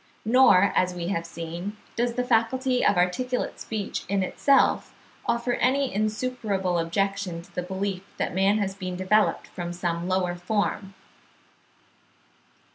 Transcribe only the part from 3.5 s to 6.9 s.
speech in itself offer any insuperable